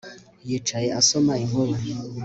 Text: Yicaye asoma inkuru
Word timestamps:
Yicaye 0.47 0.89
asoma 0.99 1.33
inkuru 1.43 1.73